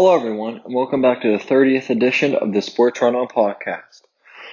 [0.00, 4.02] Hello, everyone, and welcome back to the 30th edition of the Sports On podcast.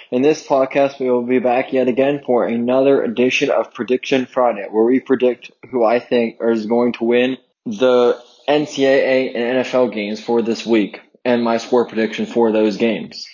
[0.10, 4.66] In this podcast, we will be back yet again for another edition of Prediction Friday,
[4.72, 10.20] where we predict who I think is going to win the NCAA and NFL games
[10.20, 13.28] for this week, and my score prediction for those games.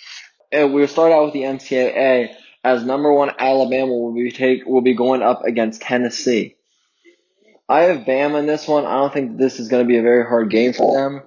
[0.52, 4.82] And we'll start out with the NCAA as number one Alabama will be take will
[4.82, 6.56] be going up against Tennessee.
[7.70, 8.84] I have Bama in this one.
[8.84, 11.22] I don't think this is going to be a very hard game for them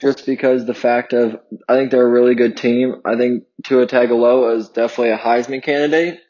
[0.00, 3.02] just because the fact of I think they're a really good team.
[3.04, 6.20] I think Tua Tagovailoa is definitely a Heisman candidate,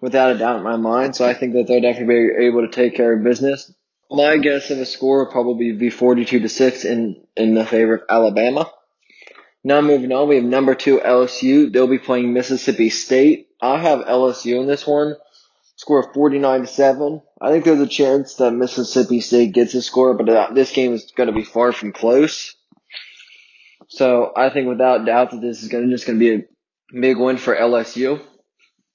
[0.00, 1.14] without a doubt in my mind.
[1.14, 3.72] So I think that they'll definitely be able to take care of business.
[4.10, 7.96] My guess of a score would probably be 42 to six in in the favor
[7.96, 8.70] of Alabama.
[9.62, 11.70] Now moving on, we have number two LSU.
[11.70, 13.48] They'll be playing Mississippi State.
[13.60, 15.16] I have LSU in this one.
[15.76, 17.22] Score 49 to 7.
[17.40, 20.92] I think there's a chance that Mississippi State gets a score, but uh, this game
[20.92, 22.54] is going to be far from close.
[23.90, 27.18] So I think without doubt that this is gonna, just going to be a big
[27.18, 28.22] win for LSU.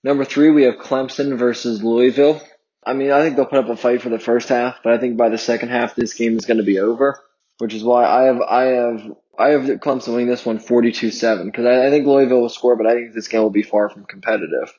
[0.03, 2.41] Number three, we have Clemson versus Louisville.
[2.85, 4.97] I mean, I think they'll put up a fight for the first half, but I
[4.97, 7.19] think by the second half, this game is going to be over,
[7.57, 11.65] which is why I have, I have, I have Clemson winning this one 42-7, because
[11.65, 14.05] I, I think Louisville will score, but I think this game will be far from
[14.05, 14.71] competitive.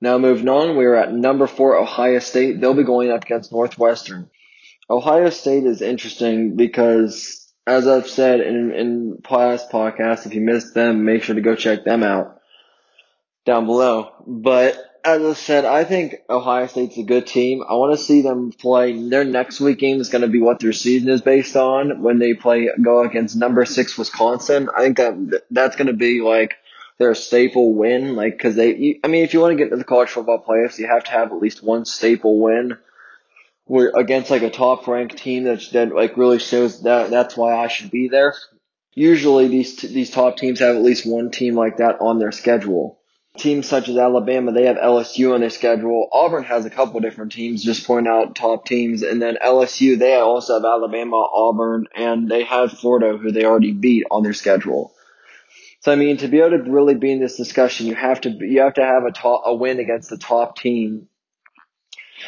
[0.00, 2.60] Now moving on, we are at number four, Ohio State.
[2.60, 4.30] They'll be going up against Northwestern.
[4.88, 7.39] Ohio State is interesting because
[7.70, 11.54] as I've said in, in past podcasts, if you missed them, make sure to go
[11.54, 12.40] check them out
[13.46, 14.12] down below.
[14.26, 17.62] But as I said, I think Ohio State's a good team.
[17.62, 19.08] I want to see them play.
[19.08, 22.18] Their next week game is going to be what their season is based on when
[22.18, 24.68] they play go against number six Wisconsin.
[24.76, 26.56] I think that that's going to be like
[26.98, 28.98] their staple win, like because they.
[29.04, 31.12] I mean, if you want to get into the college football playoffs, you have to
[31.12, 32.78] have at least one staple win
[33.70, 37.56] we're against like a top ranked team that's that like really shows that that's why
[37.56, 38.34] I should be there.
[38.94, 42.32] Usually these t- these top teams have at least one team like that on their
[42.32, 42.98] schedule.
[43.36, 46.08] Teams such as Alabama, they have LSU on their schedule.
[46.10, 50.16] Auburn has a couple different teams, just point out top teams, and then LSU they
[50.16, 54.92] also have Alabama, Auburn, and they have Florida who they already beat on their schedule.
[55.78, 58.30] So I mean, to be able to really be in this discussion, you have to
[58.30, 61.06] you have to have a top, a win against the top team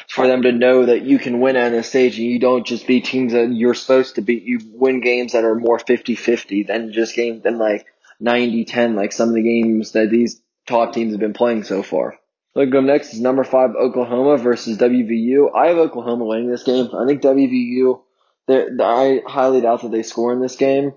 [0.09, 2.87] for them to know that you can win on this stage and you don't just
[2.87, 4.43] beat teams that you're supposed to beat.
[4.43, 7.87] You win games that are more 50-50 than just games than like
[8.23, 12.19] 90-10 like some of the games that these top teams have been playing so far.
[12.55, 15.55] Look, go next is number five Oklahoma versus WVU.
[15.55, 16.89] I have Oklahoma winning this game.
[16.95, 18.01] I think WVU,
[18.49, 20.93] I highly doubt that they score in this game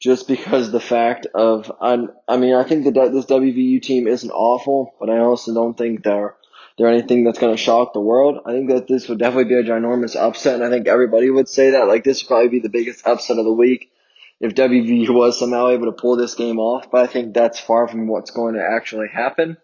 [0.00, 2.10] just because the fact of, I'm.
[2.26, 6.02] I mean, I think that this WVU team isn't awful, but I also don't think
[6.02, 6.36] they're
[6.80, 8.38] there anything that's going to shock the world.
[8.46, 11.48] I think that this would definitely be a ginormous upset, and I think everybody would
[11.48, 11.88] say that.
[11.88, 13.92] Like, this would probably be the biggest upset of the week
[14.40, 17.86] if WVU was somehow able to pull this game off, but I think that's far
[17.86, 19.58] from what's going to actually happen.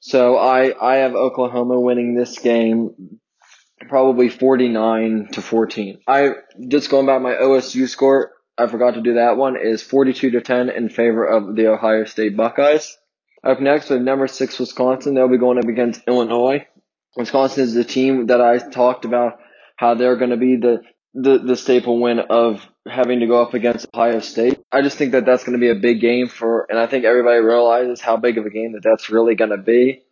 [0.00, 3.18] So I, I have Oklahoma winning this game
[3.88, 5.98] probably 49 to 14.
[6.08, 6.30] I,
[6.68, 10.40] just going back my OSU score, I forgot to do that one, is 42 to
[10.40, 12.96] 10 in favor of the Ohio State Buckeyes.
[13.44, 15.14] Up next, have number six Wisconsin.
[15.14, 16.66] They'll be going up against Illinois.
[17.16, 19.40] Wisconsin is the team that I talked about
[19.76, 20.82] how they're going to be the,
[21.14, 24.60] the, the staple win of having to go up against Ohio State.
[24.70, 27.04] I just think that that's going to be a big game for, and I think
[27.04, 30.02] everybody realizes how big of a game that that's really going to be.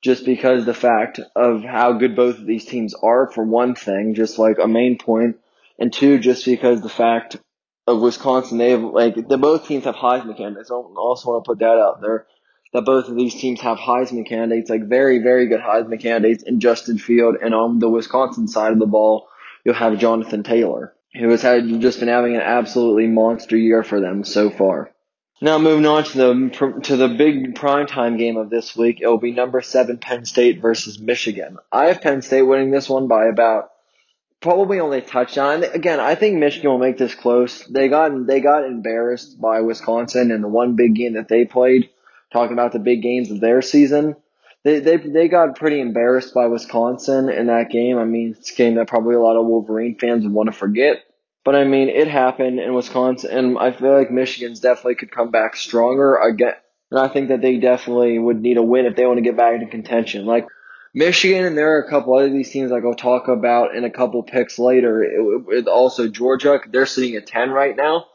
[0.00, 4.14] Just because the fact of how good both of these teams are, for one thing,
[4.14, 5.38] just like a main point,
[5.76, 7.36] and two, just because the fact
[7.88, 10.70] of Wisconsin, they have like the both teams have Heisman candidates.
[10.70, 12.28] I also want to put that out there
[12.72, 16.60] that both of these teams have Heisman candidates, like very, very good Heisman candidates in
[16.60, 17.36] Justin Field.
[17.42, 19.28] And on the Wisconsin side of the ball,
[19.64, 24.00] you'll have Jonathan Taylor, who has had just been having an absolutely monster year for
[24.00, 24.92] them so far.
[25.40, 29.18] Now moving on to the to the big primetime game of this week, it will
[29.18, 31.58] be number seven Penn State versus Michigan.
[31.70, 33.70] I have Penn State winning this one by about
[34.40, 35.62] probably only a touchdown.
[35.62, 37.64] Again, I think Michigan will make this close.
[37.66, 41.88] They got they got embarrassed by Wisconsin in the one big game that they played
[42.32, 44.16] talking about the big games of their season.
[44.64, 47.98] They they they got pretty embarrassed by Wisconsin in that game.
[47.98, 50.52] I mean, it's a game that probably a lot of Wolverine fans would want to
[50.52, 50.98] forget.
[51.44, 55.30] But I mean, it happened in Wisconsin, and I feel like Michigan's definitely could come
[55.30, 56.54] back stronger again.
[56.90, 59.36] And I think that they definitely would need a win if they want to get
[59.36, 60.26] back into contention.
[60.26, 60.46] Like
[60.94, 64.22] Michigan, and there are a couple other these teams I'll talk about in a couple
[64.22, 65.02] picks later.
[65.02, 68.06] It, it, also Georgia, they're sitting at ten right now,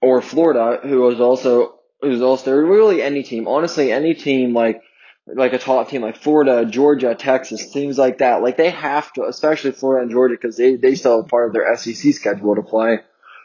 [0.00, 1.75] or Florida, who is also
[2.06, 3.46] who's also really any team.
[3.48, 4.82] Honestly, any team like
[5.26, 8.42] like a top team like Florida, Georgia, Texas, teams like that.
[8.42, 11.52] Like they have to, especially Florida and Georgia, because they they still have part of
[11.52, 13.00] their SEC schedule to play.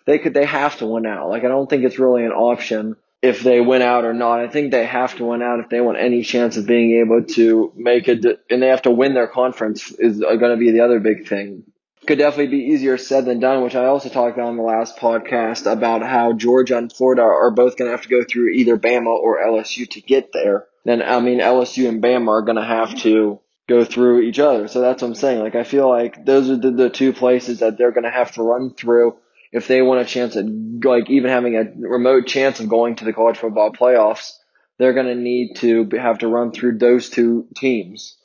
[0.06, 1.30] they could they have to win out.
[1.30, 4.40] Like I don't think it's really an option if they win out or not.
[4.40, 7.24] I think they have to win out if they want any chance of being able
[7.36, 10.72] to make it, and they have to win their conference is uh, going to be
[10.72, 11.64] the other big thing.
[12.08, 15.72] Could definitely be easier said than done, which I also talked in the last podcast
[15.72, 19.08] about how Georgia and Florida are both going to have to go through either Bama
[19.08, 20.66] or LSU to get there.
[20.84, 23.40] Then, I mean, LSU and Bama are going to have to
[23.70, 24.68] go through each other.
[24.68, 25.42] So that's what I'm saying.
[25.42, 28.32] Like, I feel like those are the, the two places that they're going to have
[28.34, 29.18] to run through
[29.52, 30.46] if they want a chance at
[30.84, 34.32] like even having a remote chance of going to the college football playoffs,
[34.78, 38.18] they're going to need to have to run through those two teams.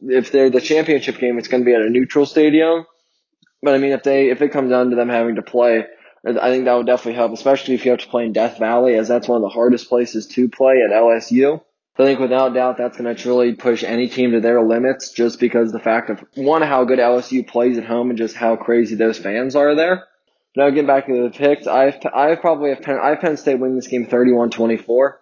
[0.00, 2.86] If they're the championship game, it's going to be at a neutral stadium.
[3.64, 5.84] But I mean, if they if it comes down to them having to play,
[6.26, 8.94] I think that would definitely help, especially if you have to play in Death Valley,
[8.94, 11.62] as that's one of the hardest places to play at LSU.
[11.96, 15.40] I think without doubt that's going to truly push any team to their limits just
[15.40, 18.96] because the fact of one, how good LSU plays at home and just how crazy
[18.96, 20.04] those fans are there.
[20.56, 23.58] Now getting back to the picks, I've I probably have Penn, I have Penn State
[23.60, 25.12] winning this game 31-24.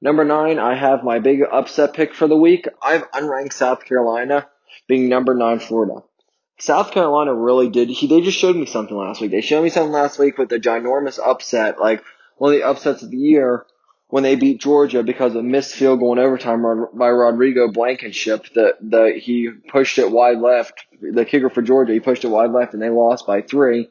[0.00, 2.66] Number nine, I have my big upset pick for the week.
[2.82, 4.48] I have unranked South Carolina
[4.88, 6.02] being number nine Florida.
[6.58, 7.88] South Carolina really did.
[7.88, 9.30] He, they just showed me something last week.
[9.30, 12.02] They showed me something last week with the ginormous upset, like
[12.36, 13.66] one of the upsets of the year
[14.08, 16.62] when they beat Georgia because of missed field goal in overtime
[16.94, 18.46] by Rodrigo Blankenship.
[18.54, 20.84] That the he pushed it wide left.
[21.00, 23.88] The kicker for Georgia, he pushed it wide left, and they lost by three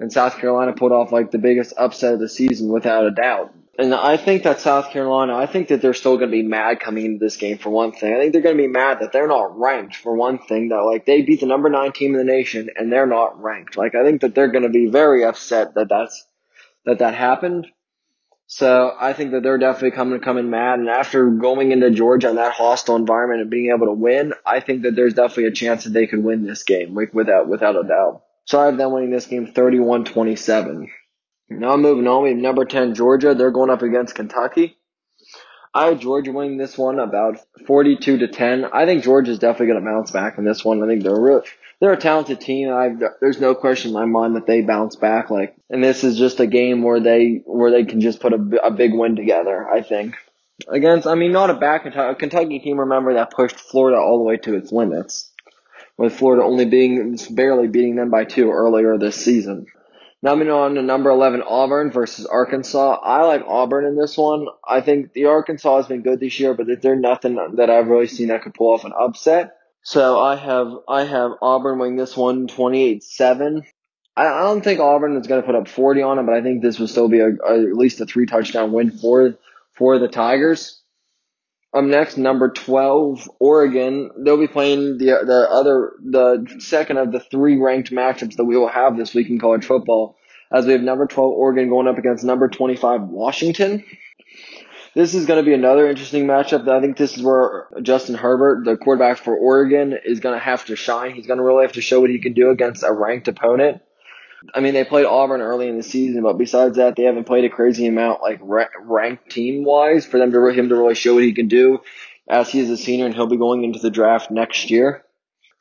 [0.00, 3.54] and South Carolina pulled off like the biggest upset of the season without a doubt.
[3.78, 6.80] And I think that South Carolina, I think that they're still going to be mad
[6.80, 8.14] coming into this game for one thing.
[8.14, 10.68] I think they're going to be mad that they're not ranked for one thing.
[10.68, 13.76] That like they beat the number nine team in the nation and they're not ranked.
[13.76, 16.26] Like I think that they're going to be very upset that that's
[16.84, 17.68] that that happened.
[18.48, 20.80] So I think that they're definitely coming coming mad.
[20.80, 24.58] And after going into Georgia in that hostile environment and being able to win, I
[24.58, 27.76] think that there's definitely a chance that they could win this game like without without
[27.76, 28.24] a doubt.
[28.44, 30.88] So I have them winning this game 31-27.
[31.50, 33.34] Now moving on, we have number 10 Georgia.
[33.34, 34.76] They're going up against Kentucky.
[35.74, 38.64] I have Georgia winning this one about 42 to 10.
[38.72, 40.82] I think Georgia's definitely going to bounce back in this one.
[40.82, 41.42] I think they're real,
[41.80, 42.70] they're a talented team.
[42.72, 45.30] I there's no question in my mind that they bounce back.
[45.30, 48.66] Like, and this is just a game where they where they can just put a,
[48.66, 49.68] a big win together.
[49.68, 50.16] I think
[50.68, 52.80] against, I mean, not a back Kentucky, Kentucky team.
[52.80, 55.30] Remember that pushed Florida all the way to its limits
[55.96, 59.66] with Florida only being barely beating them by two earlier this season.
[60.22, 62.98] Now moving on to number 11, Auburn versus Arkansas.
[63.02, 64.46] I like Auburn in this one.
[64.66, 68.06] I think the Arkansas has been good this year, but they're nothing that I've really
[68.06, 69.56] seen that could pull off an upset.
[69.82, 73.64] So I have I have Auburn winning this one 28-7.
[74.14, 76.42] I, I don't think Auburn is going to put up 40 on it, but I
[76.42, 79.38] think this will still be a, a, at least a three touchdown win for
[79.72, 80.79] for the Tigers.
[81.72, 84.10] Up next, number 12, Oregon.
[84.18, 88.56] They'll be playing the, the other, the second of the three ranked matchups that we
[88.56, 90.16] will have this week in college football.
[90.52, 93.84] As we have number 12, Oregon going up against number 25, Washington.
[94.94, 96.68] This is going to be another interesting matchup.
[96.68, 100.64] I think this is where Justin Herbert, the quarterback for Oregon, is going to have
[100.64, 101.12] to shine.
[101.14, 103.82] He's going to really have to show what he can do against a ranked opponent.
[104.54, 107.44] I mean, they played Auburn early in the season, but besides that, they haven't played
[107.44, 111.24] a crazy amount, like ranked team wise, for them to him to really show what
[111.24, 111.80] he can do.
[112.28, 115.04] As he is a senior and he'll be going into the draft next year.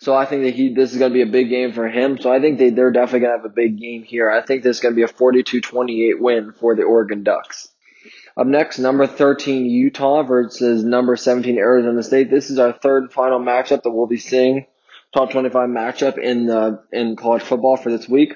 [0.02, 2.20] So I think that he this is going to be a big game for him.
[2.20, 4.30] So I think they they're definitely going to have a big game here.
[4.30, 7.70] I think this is going to be a 42-28 win for the Oregon Ducks.
[8.38, 12.30] Up next, number 13 Utah versus number 17 Arizona State.
[12.30, 14.68] This is our third and final matchup that we'll be seeing.
[15.14, 18.36] Top 25 matchup in the in college football for this week.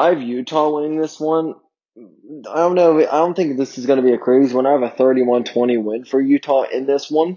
[0.00, 1.56] I have Utah winning this one.
[1.98, 3.00] I don't know.
[3.00, 4.64] I don't think this is going to be a crazy one.
[4.64, 7.36] I have a 31-20 win for Utah in this one.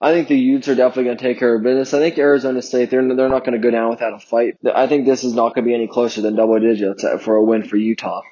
[0.00, 1.92] I think the Utes are definitely going to take care of business.
[1.92, 4.56] I think Arizona State they're they're not going to go down without a fight.
[4.74, 7.44] I think this is not going to be any closer than double digits for a
[7.44, 8.22] win for Utah.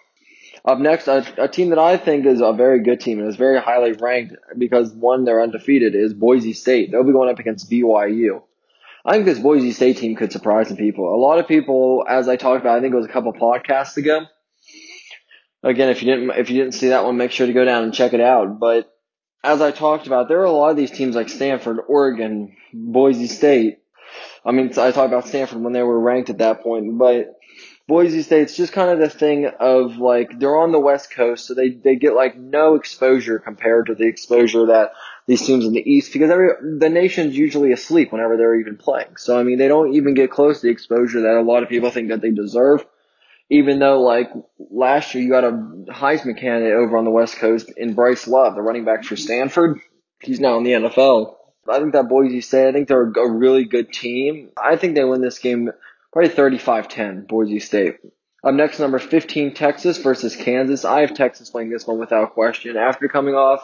[0.64, 3.36] Up next, a, a team that I think is a very good team and is
[3.36, 6.90] very highly ranked because one they're undefeated is Boise State.
[6.90, 8.42] They'll be going up against BYU.
[9.04, 11.14] I think this Boise State team could surprise some people.
[11.14, 13.96] A lot of people, as I talked about, I think it was a couple podcasts
[13.96, 14.26] ago.
[15.62, 17.84] Again, if you didn't if you didn't see that one, make sure to go down
[17.84, 18.58] and check it out.
[18.58, 18.90] But
[19.42, 23.26] as I talked about, there are a lot of these teams like Stanford, Oregon, Boise
[23.26, 23.78] State.
[24.44, 27.36] I mean, I talked about Stanford when they were ranked at that point, but
[27.90, 31.54] Boise State's just kind of the thing of like they're on the West Coast, so
[31.54, 34.92] they they get like no exposure compared to the exposure that
[35.30, 39.16] these teams in the East because every the nation's usually asleep whenever they're even playing.
[39.16, 41.68] So I mean they don't even get close to the exposure that a lot of
[41.68, 42.84] people think that they deserve.
[43.48, 47.72] Even though like last year you got a Heisman candidate over on the West Coast
[47.76, 49.78] in Bryce Love, the running back for Stanford.
[50.20, 51.34] He's now in the NFL.
[51.68, 54.50] I think that Boise State, I think they're a really good team.
[54.60, 55.70] I think they win this game
[56.12, 57.98] Probably 35-10, Boise State.
[58.42, 60.84] Up next, number 15, Texas versus Kansas.
[60.84, 62.76] I have Texas winning this one without question.
[62.76, 63.62] After coming off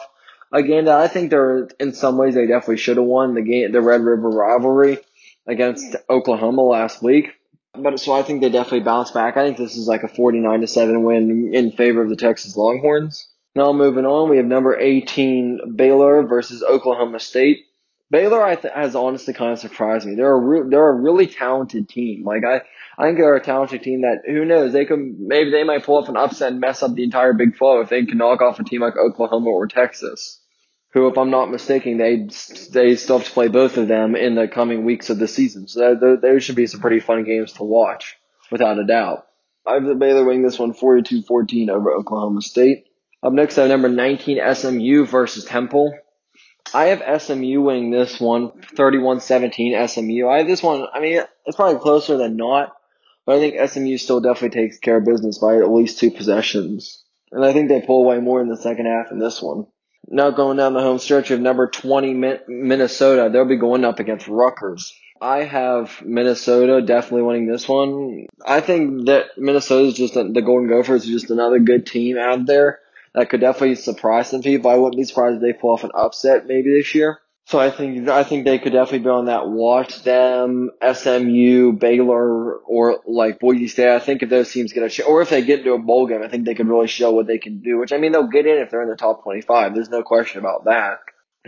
[0.51, 3.41] a game that I think they're, in some ways, they definitely should have won the
[3.41, 4.97] game, the Red River rivalry
[5.45, 7.33] against Oklahoma last week.
[7.73, 9.37] But so I think they definitely bounce back.
[9.37, 12.57] I think this is like a 49 to 7 win in favor of the Texas
[12.57, 13.27] Longhorns.
[13.55, 17.65] Now moving on, we have number 18 Baylor versus Oklahoma State.
[18.09, 20.15] Baylor I th- has honestly kind of surprised me.
[20.15, 22.23] They're a re- they're a really talented team.
[22.23, 22.61] Like I
[22.97, 25.97] I think they're a talented team that who knows they could maybe they might pull
[25.97, 28.59] off an upset and mess up the entire Big 12 if they can knock off
[28.59, 30.39] a team like Oklahoma or Texas,
[30.93, 32.29] who if I'm not mistaken they
[32.71, 35.67] they still have to play both of them in the coming weeks of the season.
[35.67, 38.17] So those should be some pretty fun games to watch
[38.51, 39.25] without a doubt.
[39.65, 42.85] I have the Baylor winning this one 42-14 over Oklahoma State.
[43.21, 45.93] Up next, I have number 19 SMU versus Temple.
[46.73, 50.27] I have SMU winning this one, 31-17 SMU.
[50.27, 52.73] I have this one, I mean, it's probably closer than not,
[53.25, 57.03] but I think SMU still definitely takes care of business by at least two possessions.
[57.31, 59.67] And I think they pull away more in the second half in this one.
[60.09, 62.13] Now going down the home stretch of number 20
[62.47, 64.93] Minnesota, they'll be going up against Rutgers.
[65.19, 68.27] I have Minnesota definitely winning this one.
[68.45, 72.45] I think that Minnesota is just the Golden Gophers are just another good team out
[72.45, 72.79] there
[73.17, 74.69] that could definitely surprise some people.
[74.69, 77.19] I wouldn't be surprised if they pull off an upset maybe this year.
[77.45, 82.57] So I think I think they could definitely be on that watch them, SMU, Baylor,
[82.57, 83.89] or like Boise State.
[83.89, 86.21] I think if those teams get a or if they get into a bowl game,
[86.21, 87.79] I think they could really show what they can do.
[87.79, 89.73] Which I mean, they'll get in if they're in the top twenty-five.
[89.73, 90.99] There's no question about that.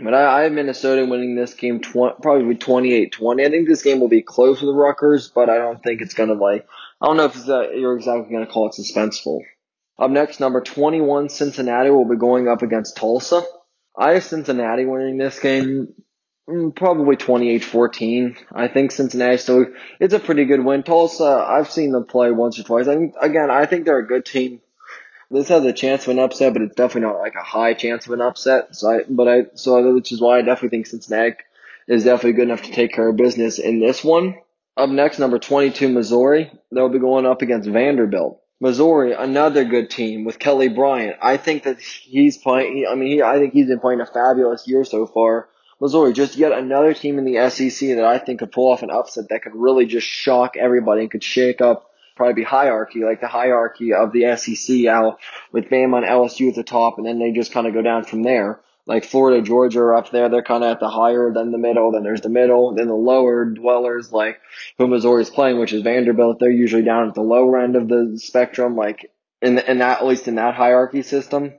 [0.02, 3.46] But I, I have Minnesota winning this game tw- probably 28-20.
[3.46, 6.14] I think this game will be close with the Rutgers, but I don't think it's
[6.14, 6.66] gonna like.
[7.00, 9.42] I don't know if uh, you're exactly gonna call it suspenseful.
[10.00, 13.42] Up next, number 21, Cincinnati will be going up against Tulsa.
[13.96, 15.92] I have Cincinnati winning this game
[16.48, 18.36] mm, probably 28-14.
[18.50, 19.66] I think Cincinnati still,
[20.00, 20.84] it's a pretty good win.
[20.84, 22.88] Tulsa, I've seen them play once or twice.
[22.88, 24.62] I mean, again, I think they're a good team.
[25.30, 28.06] This has a chance of an upset, but it's definitely not like a high chance
[28.06, 28.74] of an upset.
[28.74, 31.36] So I, but I, so which is why I definitely think Cincinnati
[31.86, 34.36] is definitely good enough to take care of business in this one.
[34.78, 36.50] Up next, number 22, Missouri.
[36.72, 38.40] They'll be going up against Vanderbilt.
[38.60, 41.16] Missouri, another good team with Kelly Bryant.
[41.22, 42.86] I think that he's playing.
[42.90, 45.48] I mean, he, I think he's been playing a fabulous year so far.
[45.80, 48.90] Missouri, just yet another team in the SEC that I think could pull off an
[48.90, 53.28] upset that could really just shock everybody and could shake up probably hierarchy, like the
[53.28, 55.18] hierarchy of the SEC out
[55.52, 58.04] with Bama and LSU at the top, and then they just kind of go down
[58.04, 60.28] from there like Florida, Georgia are up there.
[60.28, 62.94] They're kind of at the higher, then the middle, then there's the middle, then the
[62.94, 64.40] lower dwellers like
[64.78, 66.38] who Missouri's playing, which is Vanderbilt.
[66.40, 69.10] They're usually down at the lower end of the spectrum, like
[69.42, 71.54] in, in that, at least in that hierarchy system.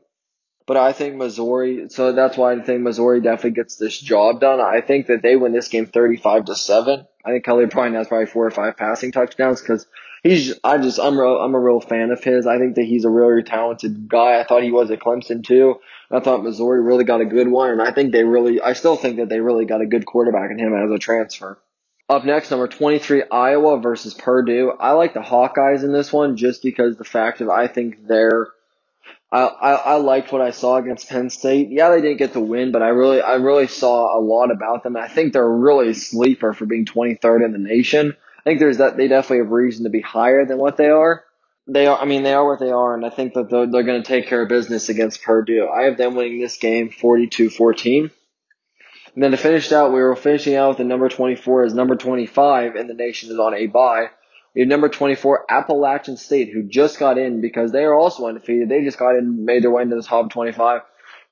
[0.67, 4.61] But I think Missouri, so that's why I think Missouri definitely gets this job done.
[4.61, 7.07] I think that they win this game 35 to 7.
[7.25, 9.87] I think Kelly Bryant has probably four or five passing touchdowns because
[10.23, 12.47] he's, I just, I'm, real, I'm a real fan of his.
[12.47, 14.39] I think that he's a really talented guy.
[14.39, 15.79] I thought he was at Clemson too.
[16.09, 18.95] I thought Missouri really got a good one, and I think they really, I still
[18.95, 21.57] think that they really got a good quarterback in him as a transfer.
[22.09, 24.73] Up next, number 23, Iowa versus Purdue.
[24.77, 28.47] I like the Hawkeyes in this one just because the fact of I think they're,
[29.31, 31.69] I, I, I liked what I saw against Penn State.
[31.69, 34.83] Yeah, they didn't get the win, but I really, I really saw a lot about
[34.83, 34.97] them.
[34.97, 38.17] I think they're really a sleeper for being 23rd in the nation.
[38.41, 41.23] I think there's that, they definitely have reason to be higher than what they are
[41.67, 41.99] they are.
[41.99, 44.07] I mean, they are what they are, and I think that they're, they're going to
[44.07, 45.67] take care of business against Purdue.
[45.67, 48.11] I have them winning this game 42-14.
[49.13, 51.95] And then to finish out, we were finishing out with the number 24 as number
[51.95, 54.07] 25 in the nation is on a bye.
[54.55, 58.69] We have number 24 Appalachian State who just got in because they are also undefeated.
[58.69, 60.81] They just got in, made their way into the top 25,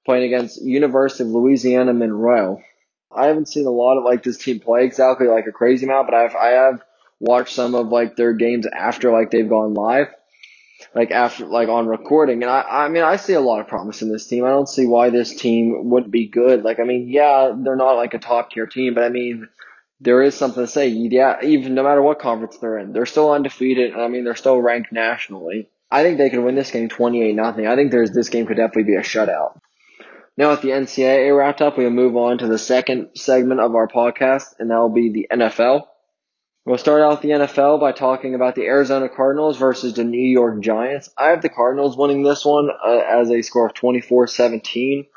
[0.06, 2.62] playing against University of Louisiana Monroe.
[3.14, 6.08] I haven't seen a lot of like this team play exactly like a crazy amount,
[6.08, 6.82] but I've I have
[7.20, 10.08] watched some of like their games after like they've gone live
[10.96, 12.42] like after like on recording.
[12.44, 14.46] And I I mean I see a lot of promise in this team.
[14.46, 16.64] I don't see why this team wouldn't be good.
[16.64, 19.48] Like I mean, yeah, they're not like a top tier team, but I mean
[20.02, 20.88] there is something to say.
[20.88, 24.36] Yeah, even no matter what conference they're in, they're still undefeated, and I mean they're
[24.36, 25.70] still ranked nationally.
[25.92, 27.68] I think they could win this game twenty eight nothing.
[27.68, 29.60] I think there's this game could definitely be a shutout.
[30.38, 33.88] Now with the NCAA wrapped up, we'll move on to the second segment of our
[33.88, 35.84] podcast, and that will be the NFL.
[36.70, 40.62] We'll start out the NFL by talking about the Arizona Cardinals versus the New York
[40.62, 41.10] Giants.
[41.18, 45.08] I have the Cardinals winning this one uh, as a score of 24-17.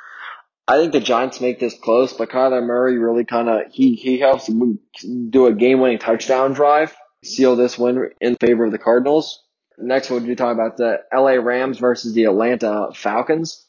[0.66, 4.18] I think the Giants make this close, but Kyler Murray really kind of he he
[4.18, 9.44] helps do a game-winning touchdown drive, seal this win in favor of the Cardinals.
[9.76, 13.62] Next, we'll be talking about the LA Rams versus the Atlanta Falcons.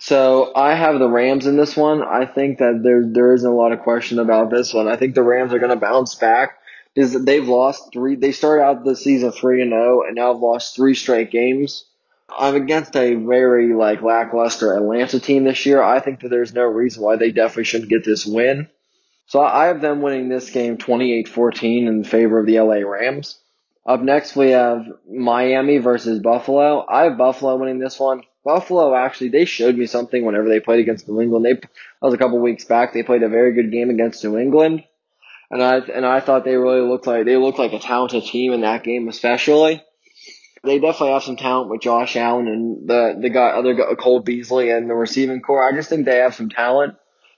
[0.00, 2.02] So I have the Rams in this one.
[2.02, 4.86] I think that there there isn't a lot of question about this one.
[4.86, 6.58] I think the Rams are going to bounce back
[6.94, 8.16] is that they've lost three.
[8.16, 11.84] They started out the season three and zero, and now have lost three straight games.
[12.36, 15.82] I'm against a very like lackluster Atlanta team this year.
[15.82, 18.68] I think that there's no reason why they definitely shouldn't get this win.
[19.26, 23.38] So I have them winning this game 28-14 in favor of the LA Rams.
[23.84, 26.84] Up next, we have Miami versus Buffalo.
[26.88, 28.22] I have Buffalo winning this one.
[28.44, 31.44] Buffalo actually, they showed me something whenever they played against New England.
[31.44, 31.68] They, that
[32.00, 32.92] was a couple weeks back.
[32.92, 34.84] They played a very good game against New England.
[35.52, 38.54] And I, and I thought they really looked like, they looked like a talented team
[38.54, 39.84] in that game, especially.
[40.64, 44.20] They definitely have some talent with Josh Allen and the, the guy, other guy, Cole
[44.20, 45.68] Beasley and the receiving corps.
[45.68, 46.94] I just think they have some talent.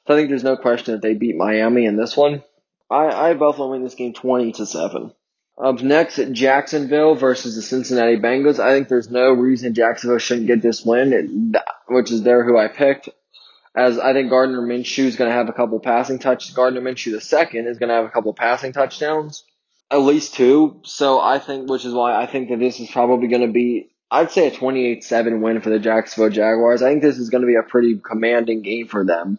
[0.06, 2.44] So I think there's no question that they beat Miami in this one.
[2.88, 5.12] I, I have Buffalo win this game 20 to 7.
[5.56, 8.60] Up next, Jacksonville versus the Cincinnati Bengals.
[8.60, 11.54] I think there's no reason Jacksonville shouldn't get this win,
[11.88, 13.08] which is there who I picked.
[13.76, 16.54] As I think Gardner Minshew is going to have a couple passing touches.
[16.54, 19.44] Gardner Minshew the second is going to have a couple passing touchdowns,
[19.90, 20.80] at least two.
[20.84, 23.90] So I think, which is why I think that this is probably going to be,
[24.10, 26.82] I'd say a 28-7 win for the Jacksonville Jaguars.
[26.82, 29.38] I think this is going to be a pretty commanding game for them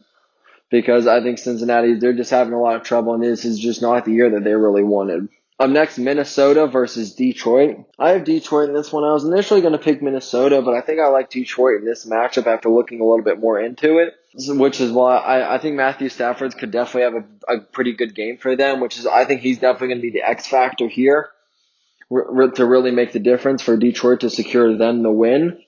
[0.69, 3.81] because I think Cincinnati, they're just having a lot of trouble and this is just
[3.81, 5.29] not the year that they really wanted.
[5.57, 7.85] Up next, Minnesota versus Detroit.
[7.97, 9.05] I have Detroit in this one.
[9.05, 12.05] I was initially going to pick Minnesota, but I think I like Detroit in this
[12.05, 14.15] matchup after looking a little bit more into it,
[14.49, 18.13] which is why I, I think Matthew Stafford could definitely have a, a pretty good
[18.13, 20.89] game for them, which is, I think he's definitely going to be the X factor
[20.89, 21.29] here
[22.09, 25.61] to really make the difference for Detroit to secure them the win.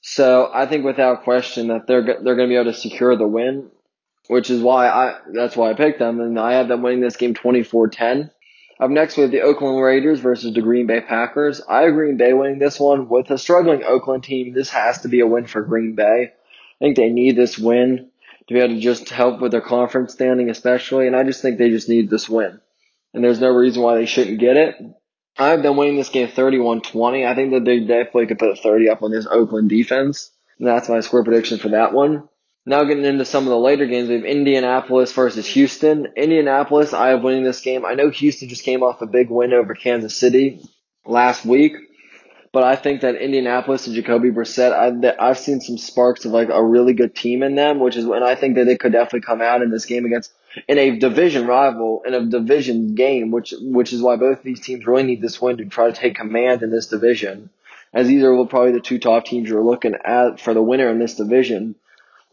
[0.00, 3.26] So I think without question that they're, they're going to be able to secure the
[3.26, 3.70] win,
[4.28, 6.20] which is why I, that's why I picked them.
[6.20, 8.30] And I have them winning this game 24-10.
[8.80, 11.60] Up next, we have the Oakland Raiders versus the Green Bay Packers.
[11.68, 13.08] I have Green Bay winning this one.
[13.08, 16.32] With a struggling Oakland team, this has to be a win for Green Bay.
[16.32, 18.10] I think they need this win
[18.48, 21.06] to be able to just help with their conference standing, especially.
[21.06, 22.60] And I just think they just need this win.
[23.12, 24.74] And there's no reason why they shouldn't get it.
[25.38, 27.26] I've been winning this game 31-20.
[27.26, 30.30] I think that they definitely could put a 30 up on this Oakland defense.
[30.58, 32.28] And that's my score prediction for that one.
[32.66, 36.08] Now getting into some of the later games, we have Indianapolis versus Houston.
[36.16, 37.84] Indianapolis, I have winning this game.
[37.84, 40.62] I know Houston just came off a big win over Kansas City
[41.04, 41.74] last week,
[42.52, 46.48] but I think that Indianapolis and Jacoby Brissett, I, I've seen some sparks of like
[46.48, 49.26] a really good team in them, which is, when I think that they could definitely
[49.26, 50.32] come out in this game against
[50.66, 54.60] in a division rival in a division game, which which is why both of these
[54.60, 57.50] teams really need this win to try to take command in this division,
[57.92, 60.98] as these are probably the two top teams you're looking at for the winner in
[60.98, 61.74] this division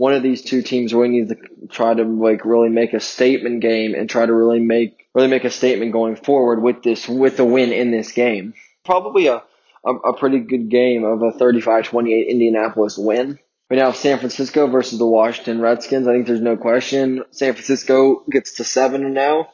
[0.02, 1.38] one of these two teams really needs to
[1.68, 5.44] try to like really make a statement game and try to really make really make
[5.44, 8.56] a statement going forward with this with the win in this game.
[8.84, 9.44] Probably a
[9.86, 13.38] a, a pretty good game of a 35-28 Indianapolis win.
[13.70, 16.08] We now have San Francisco versus the Washington Redskins.
[16.08, 17.24] I think there's no question.
[17.30, 19.50] San Francisco gets to seven now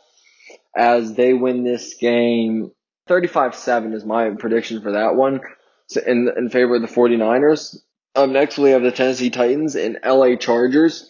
[0.74, 2.72] as they win this game.
[3.10, 5.42] 35-7 is my prediction for that one
[6.06, 7.76] in, in favor of the 49ers.
[8.18, 11.08] Up next, we have the Tennessee Titans and LA Chargers.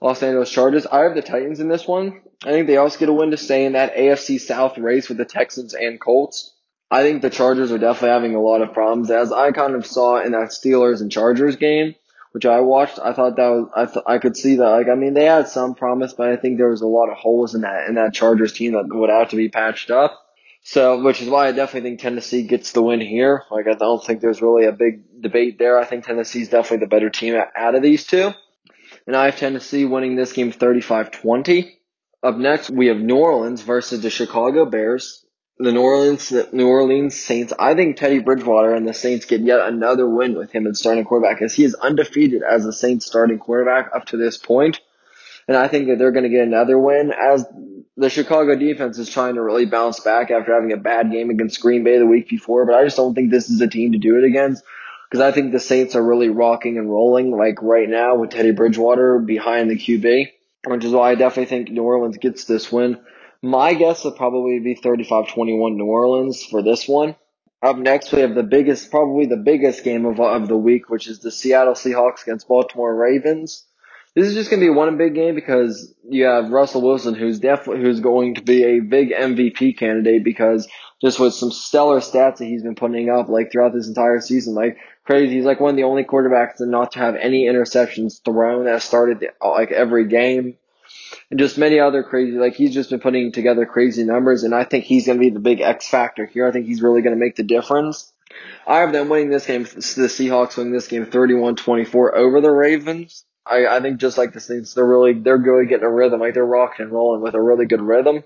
[0.00, 0.86] Los Angeles Chargers.
[0.86, 2.22] I have the Titans in this one.
[2.42, 5.18] I think they also get a win to stay in that AFC South race with
[5.18, 6.54] the Texans and Colts.
[6.90, 9.84] I think the Chargers are definitely having a lot of problems, as I kind of
[9.84, 11.96] saw in that Steelers and Chargers game,
[12.30, 12.98] which I watched.
[12.98, 14.70] I thought that was I th- I could see that.
[14.70, 17.18] Like I mean, they had some promise, but I think there was a lot of
[17.18, 20.18] holes in that in that Chargers team that would have to be patched up.
[20.64, 23.42] So, which is why I definitely think Tennessee gets the win here.
[23.50, 25.78] Like, I don't think there's really a big debate there.
[25.78, 28.32] I think Tennessee's definitely the better team out of these two.
[29.06, 31.72] And I have Tennessee winning this game 35-20.
[32.22, 35.26] Up next, we have New Orleans versus the Chicago Bears.
[35.58, 37.52] The New Orleans, New Orleans Saints.
[37.58, 41.04] I think Teddy Bridgewater and the Saints get yet another win with him as starting
[41.04, 44.80] quarterback, as he is undefeated as the Saints starting quarterback up to this point.
[45.48, 47.44] And I think that they're going to get another win as
[47.96, 51.60] the Chicago defense is trying to really bounce back after having a bad game against
[51.60, 52.64] Green Bay the week before.
[52.66, 54.64] But I just don't think this is a team to do it against
[55.10, 58.52] because I think the Saints are really rocking and rolling like right now with Teddy
[58.52, 60.28] Bridgewater behind the QB,
[60.66, 62.98] which is why I definitely think New Orleans gets this win.
[63.42, 67.16] My guess would probably be 35-21 New Orleans for this one.
[67.62, 71.06] Up next, we have the biggest, probably the biggest game of, of the week, which
[71.06, 73.66] is the Seattle Seahawks against Baltimore Ravens.
[74.14, 77.40] This is just going to be one big game because you have Russell Wilson, who's
[77.40, 80.68] definitely who's going to be a big MVP candidate because
[81.00, 84.54] just with some stellar stats that he's been putting up like throughout this entire season,
[84.54, 85.36] like crazy.
[85.36, 88.82] He's like one of the only quarterbacks to not to have any interceptions thrown that
[88.82, 90.58] started like every game,
[91.30, 92.36] and just many other crazy.
[92.36, 95.30] Like he's just been putting together crazy numbers, and I think he's going to be
[95.30, 96.46] the big X factor here.
[96.46, 98.12] I think he's really going to make the difference.
[98.66, 99.64] I have them winning this game.
[99.64, 99.70] The
[100.08, 103.24] Seahawks winning this game 31-24 over the Ravens.
[103.46, 106.20] I, I think just like the Saints, they're really they're really getting a rhythm.
[106.20, 108.24] Like they're rocking and rolling with a really good rhythm.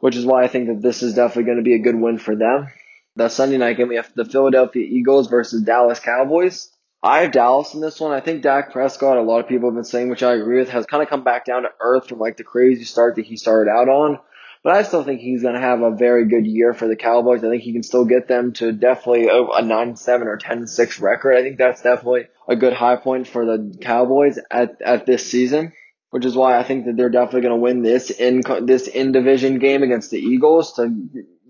[0.00, 2.18] which is why I think that this is definitely going to be a good win
[2.18, 2.68] for them.
[3.16, 6.70] The Sunday night game, we have the Philadelphia Eagles versus Dallas Cowboys.
[7.02, 8.12] I have Dallas in this one.
[8.12, 10.70] I think Dak Prescott, a lot of people have been saying, which I agree with,
[10.70, 13.36] has kind of come back down to earth from like the crazy start that he
[13.36, 14.18] started out on.
[14.64, 17.44] But I still think he's going to have a very good year for the Cowboys.
[17.44, 21.36] I think he can still get them to definitely a 9-7 or 10-6 record.
[21.36, 25.72] I think that's definitely a good high point for the Cowboys at, at this season
[26.10, 29.12] which is why I think that they're definitely going to win this in this in
[29.12, 31.06] division game against the Eagles to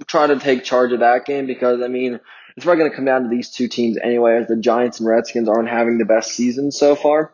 [0.07, 2.19] try to take charge of that game because I mean
[2.57, 5.09] it's probably going to come down to these two teams anyway as the Giants and
[5.09, 7.33] Redskins aren't having the best season so far.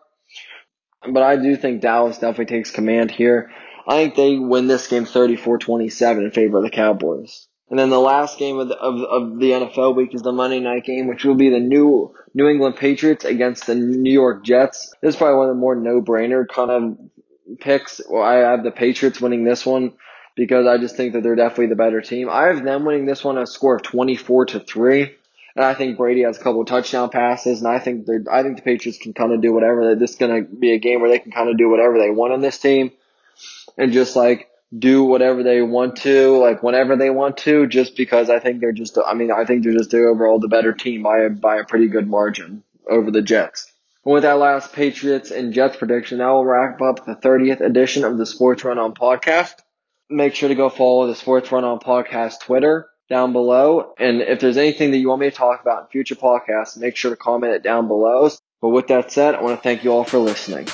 [1.11, 3.51] But I do think Dallas definitely takes command here.
[3.87, 7.47] I think they win this game 34-27 in favor of the Cowboys.
[7.71, 10.61] And then the last game of the, of, of the NFL week is the Monday
[10.61, 14.93] night game, which will be the new New England Patriots against the New York Jets.
[15.01, 18.01] This is probably one of the more no-brainer kind of picks.
[18.09, 19.95] Well, I have the Patriots winning this one
[20.37, 22.29] because I just think that they're definitely the better team.
[22.29, 25.15] I have them winning this one a score of 24 to 3.
[25.57, 28.57] And I think Brady has a couple touchdown passes, and I think they're, I think
[28.57, 29.95] the Patriots can kind of do whatever.
[29.95, 32.11] This is going to be a game where they can kind of do whatever they
[32.11, 32.91] want on this team,
[33.77, 38.31] and just like do whatever they want to, like whenever they want to, just because
[38.31, 41.03] I think they're just, I mean, I think they're just the overall the better team
[41.03, 43.71] by a, by a pretty good margin over the Jets.
[44.05, 48.05] And with that last Patriots and Jets prediction, that will wrap up the 30th edition
[48.05, 49.55] of the Sports Run On podcast.
[50.11, 53.95] Make sure to go follow the Sports Run On podcast Twitter down below.
[53.99, 56.97] And if there's anything that you want me to talk about in future podcasts, make
[56.97, 58.31] sure to comment it down below.
[58.61, 60.69] But with that said, I want to thank you all for listening.